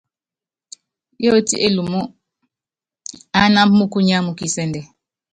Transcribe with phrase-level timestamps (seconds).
[1.23, 2.01] Yóoti Elumú
[3.43, 4.81] ánámb múkunyá mú kisɛ́ndɛ.